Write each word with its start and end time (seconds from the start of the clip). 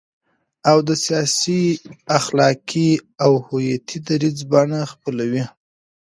او 0.69 0.77
د 0.87 0.89
سیاسي، 1.05 1.63
اخلاقي 2.17 2.91
او 3.23 3.31
هویتي 3.45 3.97
دریځ 4.07 4.37
بڼه 4.51 4.79
خپلوي، 4.91 5.43